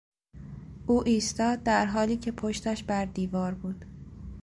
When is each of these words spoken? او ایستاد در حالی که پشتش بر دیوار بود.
او 0.87 1.07
ایستاد 1.07 1.63
در 1.63 1.85
حالی 1.85 2.17
که 2.17 2.31
پشتش 2.31 2.83
بر 2.83 3.05
دیوار 3.05 3.53
بود. 3.53 3.85